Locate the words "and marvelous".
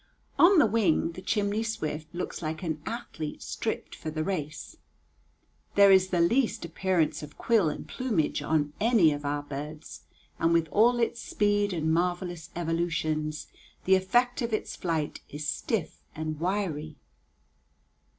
11.71-12.49